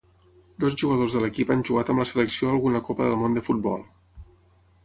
Dos 0.63 0.77
jugadors 0.81 1.17
de 1.17 1.21
l'equip 1.25 1.51
han 1.55 1.61
jugat 1.69 1.93
amb 1.95 2.03
la 2.05 2.07
selecció 2.13 2.49
alguna 2.55 2.83
Copa 2.89 3.09
del 3.11 3.17
Món 3.25 3.39
de 3.39 3.45
futbol. 3.51 3.89